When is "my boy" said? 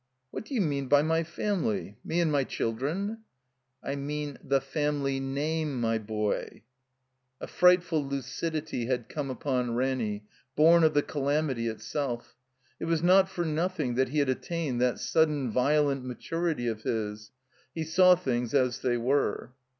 5.79-6.63